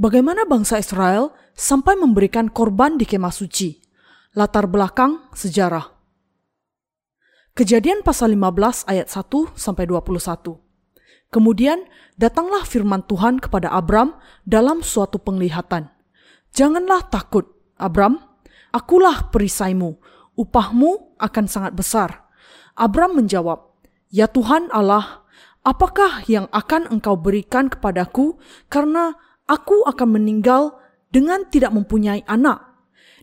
[0.00, 3.84] Bagaimana bangsa Israel sampai memberikan korban di kemah suci?
[4.32, 5.92] Latar belakang sejarah.
[7.52, 10.56] Kejadian pasal 15 ayat 1 sampai 21.
[11.28, 11.84] Kemudian
[12.16, 14.16] datanglah firman Tuhan kepada Abram
[14.48, 15.92] dalam suatu penglihatan.
[16.56, 18.16] Janganlah takut, Abram,
[18.72, 20.00] akulah perisaimu,
[20.32, 22.24] upahmu akan sangat besar.
[22.72, 23.76] Abram menjawab,
[24.08, 25.28] Ya Tuhan Allah,
[25.60, 28.40] apakah yang akan engkau berikan kepadaku
[28.72, 29.12] karena
[29.50, 30.78] aku akan meninggal
[31.10, 32.70] dengan tidak mempunyai anak?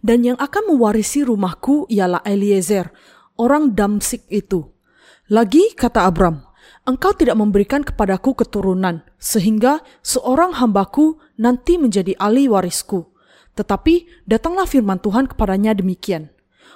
[0.04, 2.92] Dan yang akan mewarisi rumahku ialah Eliezer,
[3.40, 4.68] orang Damsik itu.
[5.32, 6.44] Lagi kata Abram,
[6.86, 13.10] engkau tidak memberikan kepadaku keturunan, sehingga seorang hambaku nanti menjadi ahli warisku.
[13.58, 16.30] Tetapi datanglah firman Tuhan kepadanya demikian.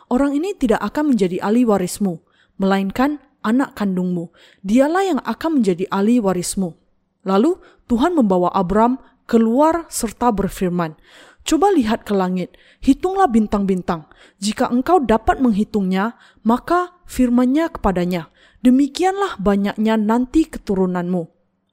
[0.10, 2.26] Orang ini tidak akan menjadi ahli warismu,
[2.58, 4.34] melainkan anak kandungmu.
[4.66, 6.74] Dialah yang akan menjadi ahli warismu.
[7.22, 10.96] Lalu Tuhan membawa Abram keluar serta berfirman,
[11.42, 12.54] Coba lihat ke langit,
[12.86, 14.06] hitunglah bintang-bintang.
[14.38, 16.14] Jika engkau dapat menghitungnya,
[16.46, 18.30] maka firmannya kepadanya,
[18.62, 21.26] demikianlah banyaknya nanti keturunanmu.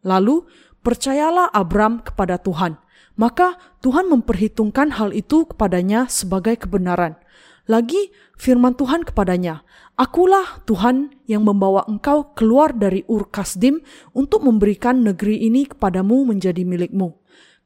[0.08, 0.48] Lalu
[0.80, 2.80] percayalah Abram kepada Tuhan.
[3.18, 7.18] Maka Tuhan memperhitungkan hal itu kepadanya sebagai kebenaran.
[7.68, 9.66] Lagi firman Tuhan kepadanya,
[9.98, 13.82] Akulah Tuhan yang membawa engkau keluar dari Ur Kasdim
[14.14, 17.18] untuk memberikan negeri ini kepadamu menjadi milikmu.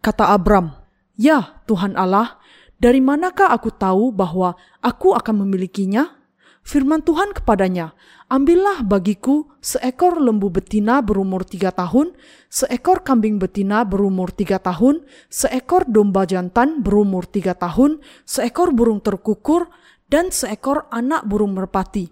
[0.03, 0.75] Kata Abram,
[1.14, 2.42] Ya Tuhan Allah,
[2.83, 6.19] dari manakah aku tahu bahwa aku akan memilikinya?
[6.67, 7.94] Firman Tuhan kepadanya,
[8.27, 12.19] Ambillah bagiku seekor lembu betina berumur tiga tahun,
[12.50, 19.70] seekor kambing betina berumur tiga tahun, seekor domba jantan berumur tiga tahun, seekor burung terkukur,
[20.11, 22.11] dan seekor anak burung merpati.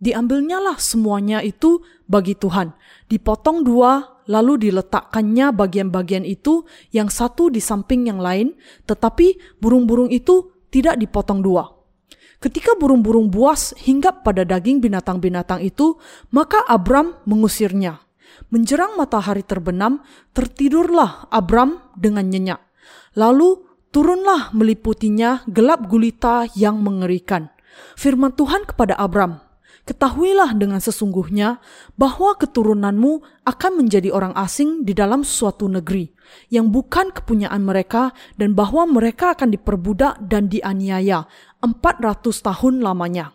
[0.00, 2.72] Diambilnyalah semuanya itu bagi Tuhan,
[3.12, 10.54] dipotong dua, lalu diletakkannya bagian-bagian itu yang satu di samping yang lain, tetapi burung-burung itu
[10.70, 11.72] tidak dipotong dua.
[12.36, 15.96] Ketika burung-burung buas hinggap pada daging binatang-binatang itu,
[16.30, 18.04] maka Abram mengusirnya.
[18.52, 20.04] Menjerang matahari terbenam,
[20.36, 22.60] tertidurlah Abram dengan nyenyak.
[23.16, 27.48] Lalu turunlah meliputinya gelap gulita yang mengerikan.
[27.96, 29.40] Firman Tuhan kepada Abram,
[29.86, 31.62] Ketahuilah dengan sesungguhnya
[31.94, 36.10] bahwa keturunanmu akan menjadi orang asing di dalam suatu negeri
[36.50, 41.30] yang bukan kepunyaan mereka dan bahwa mereka akan diperbudak dan dianiaya
[41.62, 43.30] 400 tahun lamanya.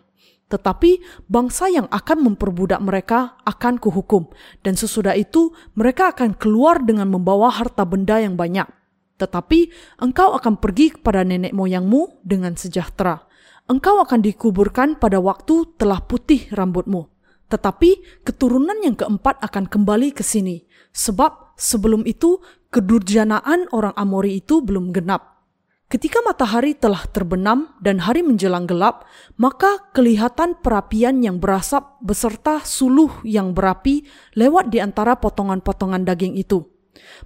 [0.52, 4.28] Tetapi bangsa yang akan memperbudak mereka akan kuhukum
[4.60, 8.68] dan sesudah itu mereka akan keluar dengan membawa harta benda yang banyak.
[9.16, 9.72] Tetapi
[10.04, 13.31] engkau akan pergi kepada nenek moyangmu dengan sejahtera
[13.70, 17.10] engkau akan dikuburkan pada waktu telah putih rambutmu.
[17.52, 20.64] Tetapi keturunan yang keempat akan kembali ke sini,
[20.96, 22.40] sebab sebelum itu
[22.72, 25.44] kedurjanaan orang Amori itu belum genap.
[25.92, 29.04] Ketika matahari telah terbenam dan hari menjelang gelap,
[29.36, 36.64] maka kelihatan perapian yang berasap beserta suluh yang berapi lewat di antara potongan-potongan daging itu.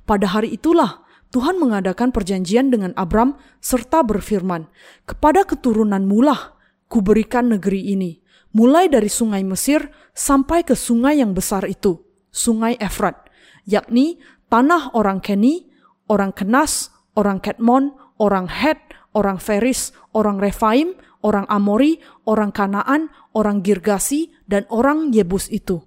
[0.02, 4.70] Pada hari itulah Tuhan mengadakan perjanjian dengan Abram serta berfirman,
[5.04, 6.54] "Kepada keturunan mulah
[6.86, 8.22] kuberikan negeri ini,
[8.54, 12.00] mulai dari sungai Mesir sampai ke sungai yang besar itu,
[12.30, 13.26] sungai Efrat,
[13.66, 15.66] yakni tanah orang Keni,
[16.06, 18.78] orang Kenas, orang Ketmon, orang Het,
[19.12, 20.94] orang Feris, orang Refaim,
[21.26, 25.82] orang Amori, orang Kanaan, orang Girgasi, dan orang Yebus itu."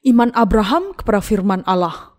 [0.00, 2.09] Iman Abraham kepada firman Allah.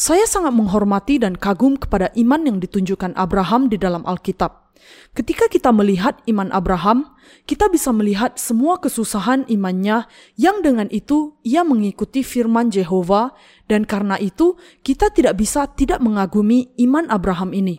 [0.00, 4.72] Saya sangat menghormati dan kagum kepada iman yang ditunjukkan Abraham di dalam Alkitab.
[5.12, 7.12] Ketika kita melihat iman Abraham,
[7.44, 10.08] kita bisa melihat semua kesusahan imannya
[10.40, 13.36] yang dengan itu ia mengikuti firman Jehovah
[13.68, 17.76] dan karena itu kita tidak bisa tidak mengagumi iman Abraham ini.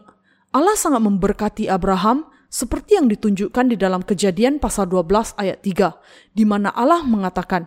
[0.54, 6.46] Allah sangat memberkati Abraham seperti yang ditunjukkan di dalam kejadian pasal 12 ayat 3, di
[6.46, 7.66] mana Allah mengatakan,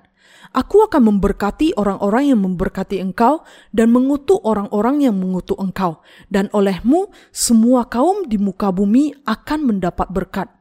[0.52, 6.05] Aku akan memberkati orang-orang yang memberkati engkau dan mengutuk orang-orang yang mengutuk engkau.
[6.29, 10.52] Dan olehmu semua kaum di muka bumi akan mendapat berkat.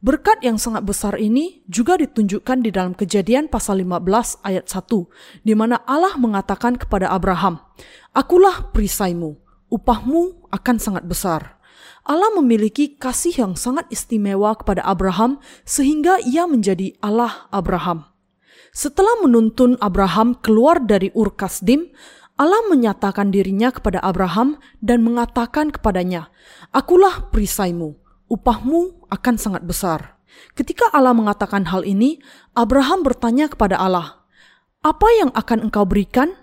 [0.00, 5.54] Berkat yang sangat besar ini juga ditunjukkan di dalam kejadian pasal 15 ayat 1, di
[5.58, 7.58] mana Allah mengatakan kepada Abraham,
[8.14, 9.34] Akulah perisaimu,
[9.66, 11.58] upahmu akan sangat besar.
[12.06, 18.15] Allah memiliki kasih yang sangat istimewa kepada Abraham sehingga ia menjadi Allah Abraham.
[18.76, 21.88] Setelah menuntun Abraham keluar dari Ur Kasdim,
[22.36, 26.28] Allah menyatakan dirinya kepada Abraham dan mengatakan kepadanya,
[26.76, 27.96] Akulah perisaimu,
[28.28, 30.20] upahmu akan sangat besar.
[30.52, 32.20] Ketika Allah mengatakan hal ini,
[32.52, 34.28] Abraham bertanya kepada Allah,
[34.84, 36.36] Apa yang akan engkau berikan?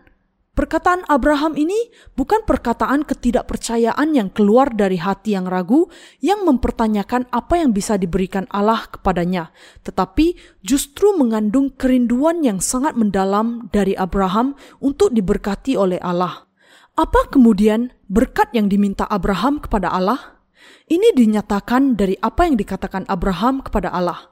[0.54, 5.90] Perkataan Abraham ini bukan perkataan ketidakpercayaan yang keluar dari hati yang ragu,
[6.22, 9.50] yang mempertanyakan apa yang bisa diberikan Allah kepadanya,
[9.82, 16.46] tetapi justru mengandung kerinduan yang sangat mendalam dari Abraham untuk diberkati oleh Allah.
[16.94, 20.38] Apa kemudian berkat yang diminta Abraham kepada Allah?
[20.86, 24.30] Ini dinyatakan dari apa yang dikatakan Abraham kepada Allah.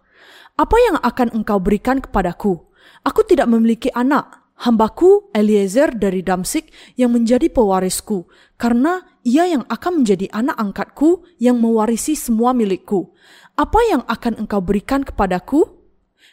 [0.54, 2.62] Apa yang akan engkau berikan kepadaku?
[3.02, 8.30] Aku tidak memiliki anak, hambaku Eliezer dari Damsik yang menjadi pewarisku,
[8.62, 13.14] karena ia yang akan menjadi anak angkatku yang mewarisi semua milikku.
[13.58, 15.66] Apa yang akan engkau berikan kepadaku?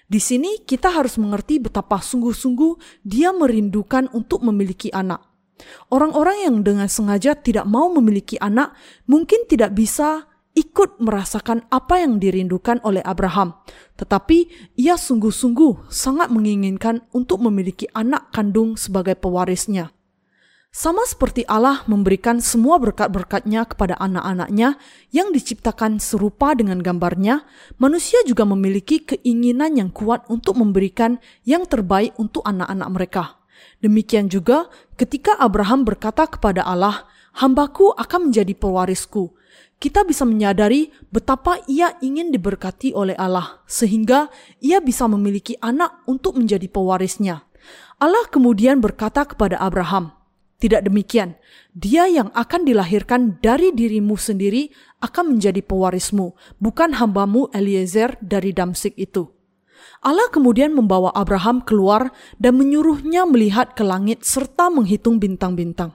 [0.08, 5.20] Di sini kita harus mengerti betapa sungguh-sungguh dia merindukan untuk memiliki anak.
[5.90, 8.72] Orang-orang yang dengan sengaja tidak mau memiliki anak
[9.10, 10.27] mungkin tidak bisa
[10.58, 13.54] ikut merasakan apa yang dirindukan oleh Abraham,
[13.94, 19.94] tetapi ia sungguh-sungguh sangat menginginkan untuk memiliki anak kandung sebagai pewarisnya.
[20.68, 24.76] Sama seperti Allah memberikan semua berkat-berkatnya kepada anak-anaknya
[25.14, 27.46] yang diciptakan serupa dengan gambarnya,
[27.80, 33.24] manusia juga memiliki keinginan yang kuat untuk memberikan yang terbaik untuk anak-anak mereka.
[33.80, 34.68] Demikian juga
[34.98, 37.06] ketika Abraham berkata kepada Allah,
[37.38, 39.37] Hambaku akan menjadi pewarisku
[39.78, 44.26] kita bisa menyadari betapa ia ingin diberkati oleh Allah, sehingga
[44.58, 47.46] ia bisa memiliki anak untuk menjadi pewarisnya.
[48.02, 50.14] Allah kemudian berkata kepada Abraham,
[50.58, 51.38] "Tidak demikian,
[51.74, 58.98] dia yang akan dilahirkan dari dirimu sendiri akan menjadi pewarismu, bukan hambamu Eliezer dari Damsik
[58.98, 59.30] itu."
[59.98, 65.94] Allah kemudian membawa Abraham keluar dan menyuruhnya melihat ke langit serta menghitung bintang-bintang.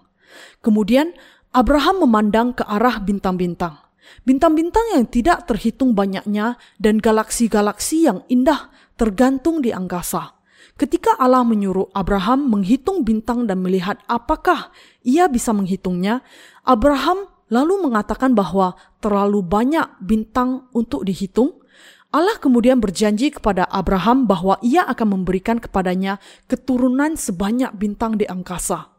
[0.59, 1.15] Kemudian
[1.53, 3.77] Abraham memandang ke arah bintang-bintang.
[4.25, 10.33] Bintang-bintang yang tidak terhitung banyaknya dan galaksi-galaksi yang indah tergantung di angkasa.
[10.81, 14.73] Ketika Allah menyuruh Abraham menghitung bintang dan melihat apakah
[15.05, 16.25] ia bisa menghitungnya,
[16.65, 21.61] Abraham lalu mengatakan bahwa terlalu banyak bintang untuk dihitung.
[22.09, 26.17] Allah kemudian berjanji kepada Abraham bahwa ia akan memberikan kepadanya
[26.49, 28.92] keturunan sebanyak bintang di angkasa.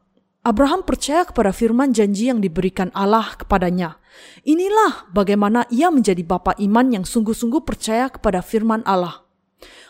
[0.45, 3.97] Abraham percaya kepada firman janji yang diberikan Allah kepadanya.
[4.45, 9.25] Inilah bagaimana ia menjadi bapa iman yang sungguh-sungguh percaya kepada firman Allah.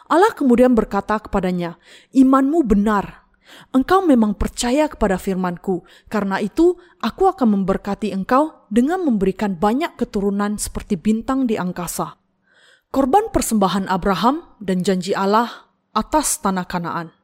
[0.06, 1.74] Allah kemudian berkata kepadanya,
[2.14, 3.26] "Imanmu benar.
[3.74, 5.82] Engkau memang percaya kepada firmanku.
[6.06, 12.14] Karena itu, aku akan memberkati engkau dengan memberikan banyak keturunan seperti bintang di angkasa."
[12.94, 15.50] Korban persembahan Abraham dan janji Allah
[15.90, 17.23] atas tanah Kanaan.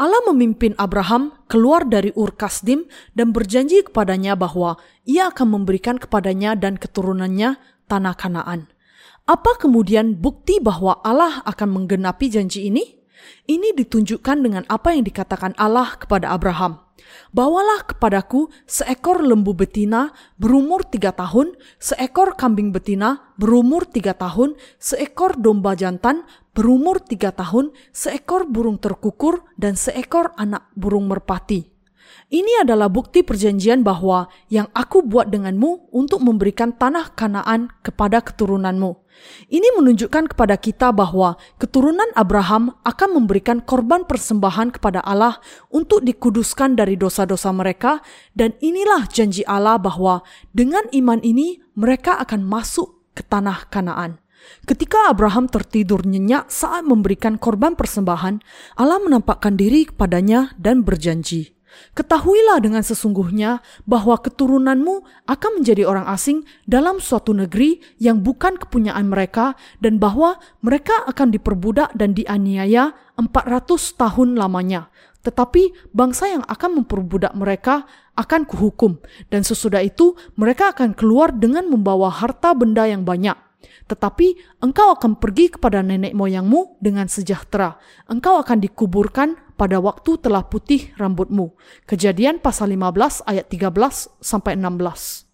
[0.00, 6.56] Allah memimpin Abraham keluar dari Ur Kasdim dan berjanji kepadanya bahwa ia akan memberikan kepadanya
[6.56, 8.72] dan keturunannya tanah Kanaan.
[9.28, 12.96] Apa kemudian bukti bahwa Allah akan menggenapi janji ini?
[13.44, 16.80] Ini ditunjukkan dengan apa yang dikatakan Allah kepada Abraham.
[17.30, 25.38] Bawalah kepadaku seekor lembu betina berumur tiga tahun, seekor kambing betina berumur tiga tahun, seekor
[25.38, 31.69] domba jantan berumur tiga tahun, seekor burung terkukur, dan seekor anak burung merpati.
[32.30, 39.02] Ini adalah bukti perjanjian bahwa yang aku buat denganmu untuk memberikan tanah Kanaan kepada keturunanmu.
[39.52, 46.78] Ini menunjukkan kepada kita bahwa keturunan Abraham akan memberikan korban persembahan kepada Allah untuk dikuduskan
[46.78, 48.00] dari dosa-dosa mereka,
[48.32, 50.24] dan inilah janji Allah bahwa
[50.56, 54.22] dengan iman ini mereka akan masuk ke tanah Kanaan.
[54.64, 58.40] Ketika Abraham tertidur nyenyak saat memberikan korban persembahan,
[58.80, 61.52] Allah menampakkan diri kepadanya dan berjanji,
[61.96, 69.10] Ketahuilah dengan sesungguhnya bahwa keturunanmu akan menjadi orang asing dalam suatu negeri yang bukan kepunyaan
[69.10, 74.88] mereka dan bahwa mereka akan diperbudak dan dianiaya 400 tahun lamanya.
[75.20, 77.84] Tetapi bangsa yang akan memperbudak mereka
[78.16, 78.96] akan kuhukum
[79.28, 83.36] dan sesudah itu mereka akan keluar dengan membawa harta benda yang banyak
[83.90, 87.74] tetapi engkau akan pergi kepada nenek moyangmu dengan sejahtera.
[88.06, 91.52] Engkau akan dikuburkan pada waktu telah putih rambutmu.
[91.84, 95.28] Kejadian pasal 15 ayat 13 sampai 16.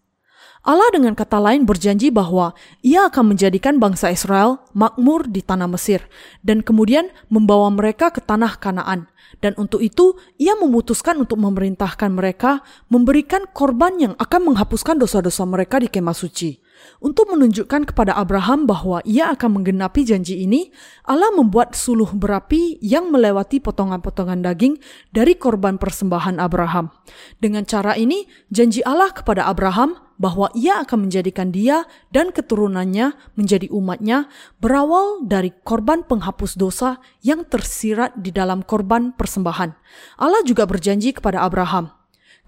[0.67, 2.51] Allah dengan kata lain berjanji bahwa
[2.83, 6.03] ia akan menjadikan bangsa Israel makmur di tanah Mesir
[6.43, 9.07] dan kemudian membawa mereka ke tanah Kanaan.
[9.39, 15.79] Dan untuk itu, ia memutuskan untuk memerintahkan mereka memberikan korban yang akan menghapuskan dosa-dosa mereka
[15.79, 16.66] di kemah suci.
[16.97, 20.73] Untuk menunjukkan kepada Abraham bahwa ia akan menggenapi janji ini,
[21.05, 24.81] Allah membuat suluh berapi yang melewati potongan-potongan daging
[25.13, 26.89] dari korban persembahan Abraham.
[27.37, 33.69] Dengan cara ini, janji Allah kepada Abraham bahwa ia akan menjadikan dia dan keturunannya menjadi
[33.69, 34.33] umatnya
[34.65, 39.77] berawal dari korban penghapus dosa yang tersirat di dalam korban persembahan.
[40.17, 41.93] Allah juga berjanji kepada Abraham,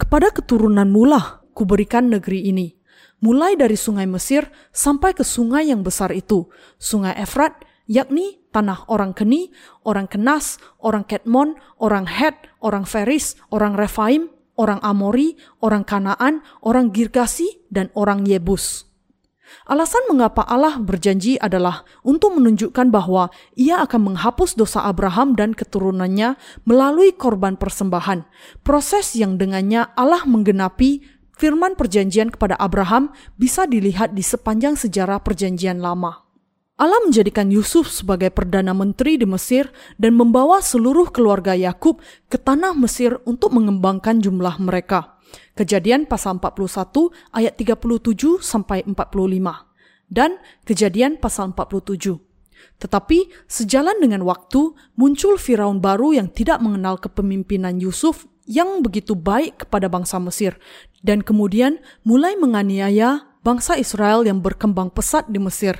[0.00, 2.77] kepada keturunan mulah kuberikan negeri ini
[3.18, 6.46] mulai dari sungai Mesir sampai ke sungai yang besar itu,
[6.78, 9.50] sungai Efrat, yakni tanah orang Keni,
[9.82, 16.90] orang Kenas, orang Ketmon, orang Het, orang Feris, orang Refaim, orang Amori, orang Kanaan, orang
[16.90, 18.88] Girgasi, dan orang Yebus.
[19.64, 26.36] Alasan mengapa Allah berjanji adalah untuk menunjukkan bahwa ia akan menghapus dosa Abraham dan keturunannya
[26.68, 28.28] melalui korban persembahan,
[28.60, 35.78] proses yang dengannya Allah menggenapi firman perjanjian kepada Abraham bisa dilihat di sepanjang sejarah perjanjian
[35.78, 36.26] lama.
[36.78, 41.98] Allah menjadikan Yusuf sebagai perdana menteri di Mesir dan membawa seluruh keluarga Yakub
[42.30, 45.18] ke tanah Mesir untuk mengembangkan jumlah mereka.
[45.58, 48.94] Kejadian pasal 41 ayat 37 sampai 45
[50.06, 52.14] dan Kejadian pasal 47.
[52.78, 53.18] Tetapi
[53.50, 59.92] sejalan dengan waktu muncul Firaun baru yang tidak mengenal kepemimpinan Yusuf yang begitu baik kepada
[59.92, 60.56] bangsa Mesir
[61.04, 65.76] dan kemudian mulai menganiaya bangsa Israel yang berkembang pesat di Mesir.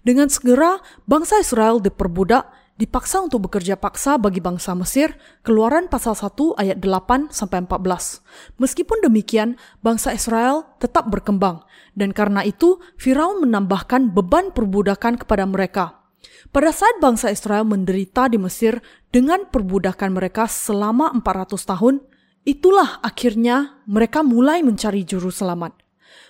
[0.00, 2.48] Dengan segera bangsa Israel diperbudak,
[2.80, 5.12] dipaksa untuk bekerja paksa bagi bangsa Mesir,
[5.44, 8.56] Keluaran pasal 1 ayat 8 sampai 14.
[8.56, 16.06] Meskipun demikian, bangsa Israel tetap berkembang dan karena itu Firaun menambahkan beban perbudakan kepada mereka.
[16.52, 18.78] Pada saat bangsa Israel menderita di Mesir
[19.16, 22.04] dengan perbudakan mereka selama 400 tahun,
[22.44, 25.72] itulah akhirnya mereka mulai mencari juru selamat.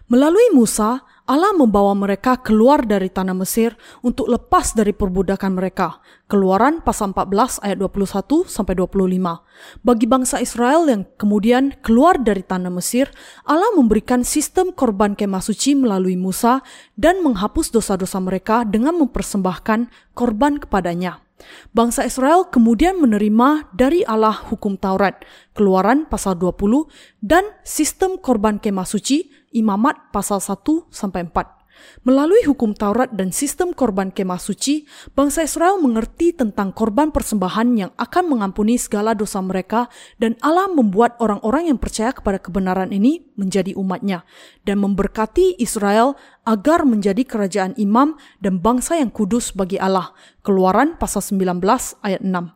[0.06, 3.74] Melalui Musa, Allah membawa mereka keluar dari tanah Mesir
[4.06, 5.98] untuk lepas dari perbudakan mereka.
[6.30, 9.82] Keluaran pasal 14 ayat 21 sampai 25.
[9.82, 13.10] Bagi bangsa Israel yang kemudian keluar dari tanah Mesir,
[13.42, 16.62] Allah memberikan sistem korban kemah suci melalui Musa
[16.94, 21.25] dan menghapus dosa-dosa mereka dengan mempersembahkan korban kepadanya.
[21.72, 25.20] Bangsa Israel kemudian menerima dari Allah hukum Taurat,
[25.52, 26.88] Keluaran pasal 20
[27.20, 31.55] dan sistem korban kemah suci, Imamat pasal 1 sampai 4.
[32.02, 37.92] Melalui hukum Taurat dan sistem korban kemah suci, bangsa Israel mengerti tentang korban persembahan yang
[38.00, 43.76] akan mengampuni segala dosa mereka dan Allah membuat orang-orang yang percaya kepada kebenaran ini menjadi
[43.76, 44.24] umatnya
[44.64, 46.16] dan memberkati Israel
[46.48, 50.16] agar menjadi kerajaan imam dan bangsa yang kudus bagi Allah.
[50.40, 51.60] Keluaran pasal 19
[52.00, 52.55] ayat 6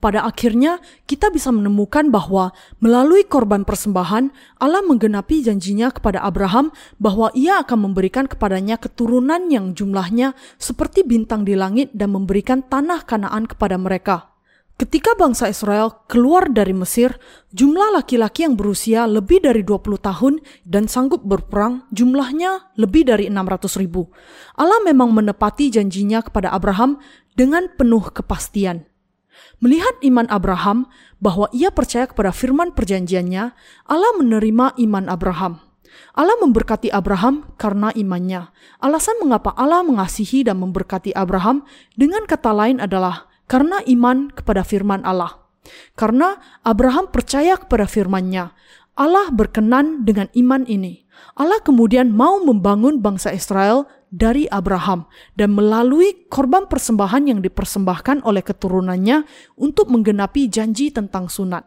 [0.00, 7.28] pada akhirnya kita bisa menemukan bahwa melalui korban persembahan, Allah menggenapi janjinya kepada Abraham bahwa
[7.36, 13.44] ia akan memberikan kepadanya keturunan yang jumlahnya seperti bintang di langit dan memberikan tanah kanaan
[13.44, 14.32] kepada mereka.
[14.80, 17.20] Ketika bangsa Israel keluar dari Mesir,
[17.52, 23.76] jumlah laki-laki yang berusia lebih dari 20 tahun dan sanggup berperang jumlahnya lebih dari 600
[23.76, 24.08] ribu.
[24.56, 26.96] Allah memang menepati janjinya kepada Abraham
[27.36, 28.89] dengan penuh kepastian.
[29.60, 30.88] Melihat iman Abraham
[31.20, 33.52] bahwa ia percaya kepada firman perjanjiannya,
[33.86, 35.60] Allah menerima iman Abraham.
[36.14, 38.50] Allah memberkati Abraham karena imannya.
[38.82, 45.02] Alasan mengapa Allah mengasihi dan memberkati Abraham dengan kata lain adalah karena iman kepada firman
[45.02, 45.38] Allah.
[45.94, 48.56] Karena Abraham percaya kepada firman-Nya,
[48.96, 51.04] Allah berkenan dengan iman ini.
[51.36, 55.06] Allah kemudian mau membangun bangsa Israel dari Abraham
[55.38, 59.24] dan melalui korban persembahan yang dipersembahkan oleh keturunannya
[59.56, 61.64] untuk menggenapi janji tentang sunat.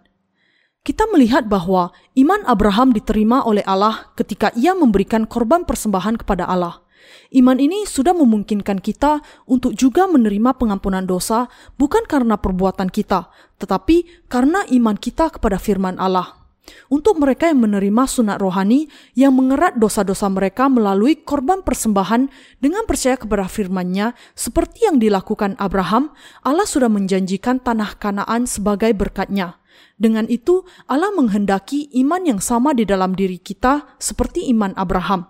[0.83, 6.83] Kita melihat bahwa iman Abraham diterima oleh Allah ketika ia memberikan korban persembahan kepada Allah.
[7.31, 11.47] Iman ini sudah memungkinkan kita untuk juga menerima pengampunan dosa
[11.79, 13.31] bukan karena perbuatan kita,
[13.63, 16.42] tetapi karena iman kita kepada firman Allah.
[16.87, 22.31] Untuk mereka yang menerima sunat rohani yang mengerat dosa-dosa mereka melalui korban persembahan
[22.63, 26.15] dengan percaya kepada firman-Nya seperti yang dilakukan Abraham,
[26.45, 29.62] Allah sudah menjanjikan tanah Kanaan sebagai berkatnya.
[29.97, 35.29] Dengan itu, Allah menghendaki iman yang sama di dalam diri kita seperti iman Abraham.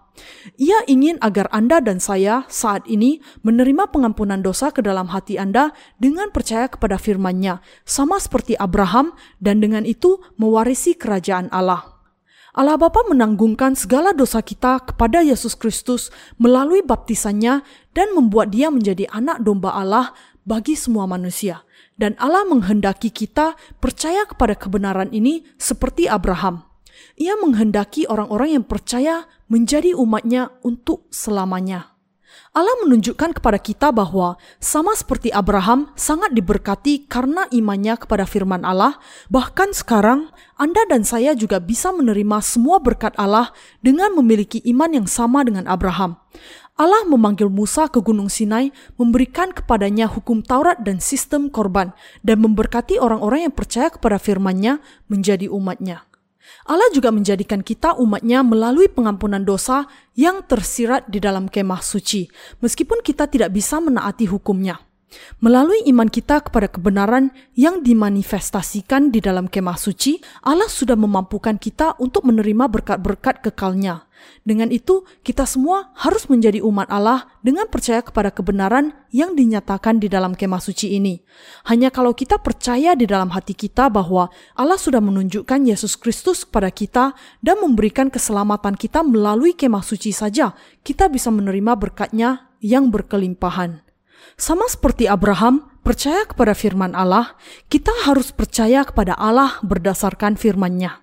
[0.61, 5.73] Ia ingin agar Anda dan saya saat ini menerima pengampunan dosa ke dalam hati Anda
[5.97, 11.93] dengan percaya kepada firman-Nya, sama seperti Abraham dan dengan itu mewarisi kerajaan Allah.
[12.53, 17.65] Allah Bapa menanggungkan segala dosa kita kepada Yesus Kristus melalui baptisannya
[17.97, 20.13] dan membuat dia menjadi anak domba Allah
[20.45, 21.65] bagi semua manusia.
[21.93, 26.65] Dan Allah menghendaki kita percaya kepada kebenaran ini seperti Abraham.
[27.17, 31.93] Ia menghendaki orang-orang yang percaya menjadi umatnya untuk selamanya.
[32.53, 39.01] Allah menunjukkan kepada kita bahwa sama seperti Abraham sangat diberkati karena imannya kepada firman Allah,
[39.25, 43.49] bahkan sekarang Anda dan saya juga bisa menerima semua berkat Allah
[43.81, 46.21] dengan memiliki iman yang sama dengan Abraham.
[46.73, 51.93] Allah memanggil Musa ke Gunung Sinai, memberikan kepadanya hukum Taurat dan sistem korban,
[52.25, 56.09] dan memberkati orang-orang yang percaya kepada firman-Nya menjadi umatnya.
[56.65, 59.85] Allah juga menjadikan kita umatnya melalui pengampunan dosa
[60.17, 62.27] yang tersirat di dalam kemah suci,
[62.59, 64.81] meskipun kita tidak bisa menaati hukumnya.
[65.43, 71.99] Melalui iman kita kepada kebenaran yang dimanifestasikan di dalam kemah suci, Allah sudah memampukan kita
[71.99, 74.07] untuk menerima berkat-berkat kekalnya.
[74.43, 80.07] Dengan itu, kita semua harus menjadi umat Allah dengan percaya kepada kebenaran yang dinyatakan di
[80.07, 81.23] dalam kemah suci ini.
[81.67, 86.71] Hanya kalau kita percaya di dalam hati kita bahwa Allah sudah menunjukkan Yesus Kristus kepada
[86.71, 93.92] kita dan memberikan keselamatan kita melalui kemah suci saja, kita bisa menerima berkatnya yang berkelimpahan.
[94.33, 97.37] Sama seperti Abraham percaya kepada firman Allah,
[97.69, 100.99] kita harus percaya kepada Allah berdasarkan firman-Nya.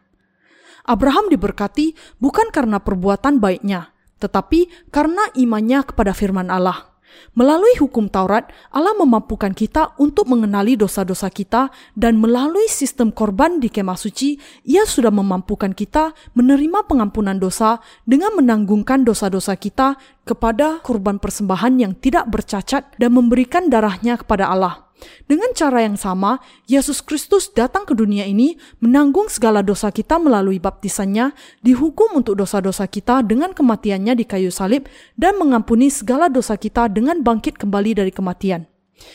[0.88, 6.89] Abraham diberkati bukan karena perbuatan baiknya, tetapi karena imannya kepada firman Allah.
[7.38, 13.70] Melalui hukum Taurat, Allah memampukan kita untuk mengenali dosa-dosa kita dan melalui sistem korban di
[13.70, 14.36] kemah suci,
[14.66, 19.94] Ia sudah memampukan kita menerima pengampunan dosa dengan menanggungkan dosa-dosa kita
[20.26, 24.89] kepada korban persembahan yang tidak bercacat dan memberikan darahnya kepada Allah.
[25.26, 30.58] Dengan cara yang sama, Yesus Kristus datang ke dunia ini menanggung segala dosa kita melalui
[30.58, 31.32] baptisannya,
[31.64, 37.22] dihukum untuk dosa-dosa kita dengan kematiannya di kayu salib, dan mengampuni segala dosa kita dengan
[37.24, 38.70] bangkit kembali dari kematian.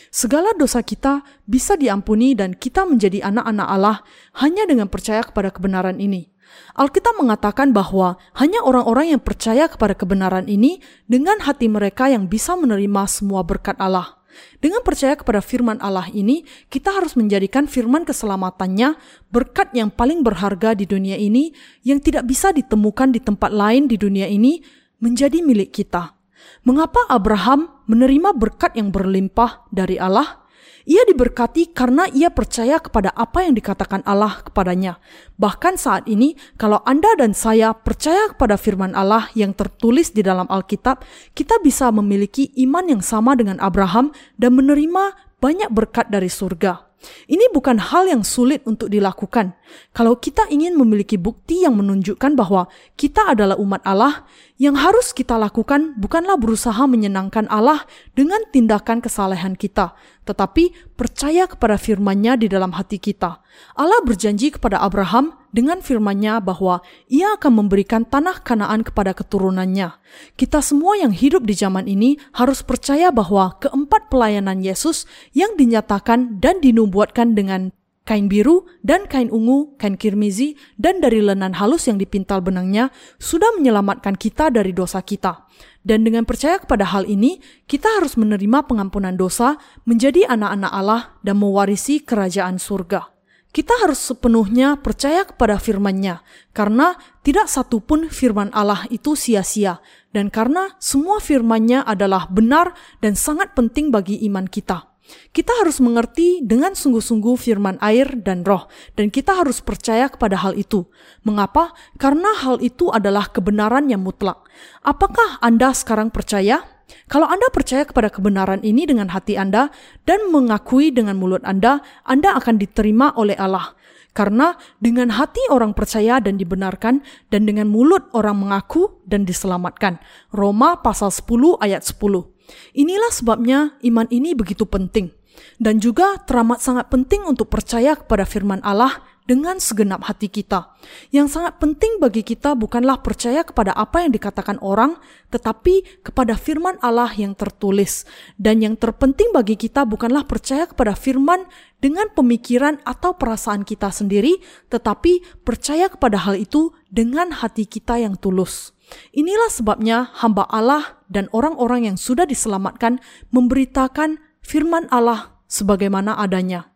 [0.10, 3.98] Segala dosa kita bisa diampuni dan kita menjadi anak-anak Allah
[4.42, 6.34] hanya dengan percaya kepada kebenaran ini.
[6.76, 12.54] Alkitab mengatakan bahwa hanya orang-orang yang percaya kepada kebenaran ini dengan hati mereka yang bisa
[12.56, 14.15] menerima semua berkat Allah.
[14.62, 18.96] Dengan percaya kepada firman Allah ini, kita harus menjadikan firman keselamatannya
[19.34, 21.52] berkat yang paling berharga di dunia ini
[21.82, 24.62] yang tidak bisa ditemukan di tempat lain di dunia ini
[25.02, 26.16] menjadi milik kita.
[26.62, 30.45] Mengapa Abraham menerima berkat yang berlimpah dari Allah?
[30.86, 35.02] Ia diberkati karena ia percaya kepada apa yang dikatakan Allah kepadanya.
[35.34, 40.46] Bahkan saat ini, kalau Anda dan saya percaya kepada firman Allah yang tertulis di dalam
[40.46, 41.02] Alkitab,
[41.34, 46.86] kita bisa memiliki iman yang sama dengan Abraham dan menerima banyak berkat dari surga.
[47.30, 49.54] Ini bukan hal yang sulit untuk dilakukan.
[49.94, 52.66] Kalau kita ingin memiliki bukti yang menunjukkan bahwa
[52.98, 57.84] kita adalah umat Allah, yang harus kita lakukan bukanlah berusaha menyenangkan Allah
[58.16, 59.92] dengan tindakan kesalehan kita,
[60.24, 63.44] tetapi percaya kepada firman-Nya di dalam hati kita.
[63.76, 66.80] Allah berjanji kepada Abraham dengan firman-Nya bahwa
[67.12, 69.92] ia akan memberikan tanah kanaan kepada keturunannya.
[70.40, 75.04] Kita semua yang hidup di zaman ini harus percaya bahwa keempat pelayanan Yesus
[75.36, 81.58] yang dinyatakan dan dinubuatkan dengan kain biru dan kain ungu, kain kirmizi, dan dari lenan
[81.58, 85.50] halus yang dipintal benangnya sudah menyelamatkan kita dari dosa kita.
[85.82, 89.58] Dan dengan percaya kepada hal ini, kita harus menerima pengampunan dosa,
[89.90, 93.10] menjadi anak-anak Allah, dan mewarisi kerajaan surga.
[93.56, 99.80] Kita harus sepenuhnya percaya kepada firman-Nya, karena tidak satu pun firman Allah itu sia-sia,
[100.12, 104.95] dan karena semua firman-Nya adalah benar dan sangat penting bagi iman kita.
[105.36, 108.66] Kita harus mengerti dengan sungguh-sungguh firman air dan roh,
[108.98, 110.88] dan kita harus percaya kepada hal itu.
[111.28, 111.76] Mengapa?
[112.00, 114.42] Karena hal itu adalah kebenaran yang mutlak.
[114.82, 116.64] Apakah Anda sekarang percaya?
[117.10, 119.74] Kalau Anda percaya kepada kebenaran ini dengan hati Anda
[120.06, 123.74] dan mengakui dengan mulut Anda, Anda akan diterima oleh Allah.
[124.16, 127.04] Karena dengan hati orang percaya dan dibenarkan,
[127.36, 130.00] dan dengan mulut orang mengaku dan diselamatkan.
[130.32, 132.35] Roma pasal 10 ayat 10.
[132.76, 135.12] Inilah sebabnya iman ini begitu penting.
[135.56, 140.74] Dan juga teramat sangat penting untuk percaya kepada firman Allah dengan segenap hati kita.
[141.10, 145.02] Yang sangat penting bagi kita bukanlah percaya kepada apa yang dikatakan orang,
[145.34, 148.06] tetapi kepada firman Allah yang tertulis.
[148.38, 151.50] Dan yang terpenting bagi kita bukanlah percaya kepada firman
[151.82, 154.38] dengan pemikiran atau perasaan kita sendiri,
[154.70, 158.72] tetapi percaya kepada hal itu dengan hati kita yang tulus.
[159.18, 163.02] Inilah sebabnya hamba Allah dan orang-orang yang sudah diselamatkan
[163.34, 166.75] memberitakan firman Allah sebagaimana adanya.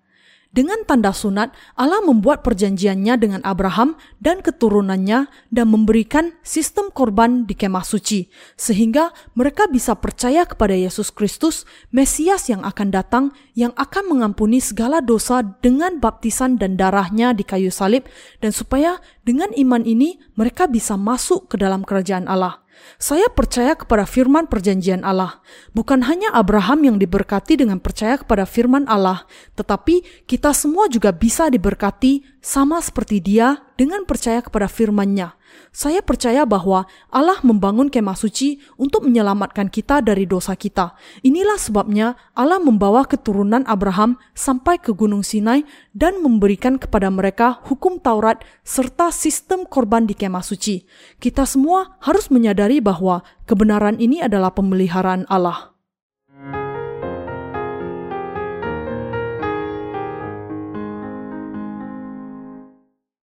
[0.50, 7.54] Dengan tanda sunat, Allah membuat perjanjiannya dengan Abraham dan keturunannya dan memberikan sistem korban di
[7.54, 14.10] kemah suci, sehingga mereka bisa percaya kepada Yesus Kristus, Mesias yang akan datang, yang akan
[14.10, 18.10] mengampuni segala dosa dengan baptisan dan darahnya di kayu salib,
[18.42, 22.66] dan supaya dengan iman ini mereka bisa masuk ke dalam kerajaan Allah.
[23.00, 25.40] Saya percaya kepada firman perjanjian Allah.
[25.72, 29.24] Bukan hanya Abraham yang diberkati dengan percaya kepada firman Allah,
[29.56, 35.36] tetapi kita semua juga bisa diberkati sama seperti dia dengan percaya kepada firman-Nya.
[35.70, 40.98] Saya percaya bahwa Allah membangun kemah suci untuk menyelamatkan kita dari dosa kita.
[41.22, 48.02] Inilah sebabnya Allah membawa keturunan Abraham sampai ke Gunung Sinai dan memberikan kepada mereka hukum
[48.02, 50.86] Taurat serta sistem korban di kemah suci.
[51.22, 55.79] Kita semua harus menyadari bahwa kebenaran ini adalah pemeliharaan Allah.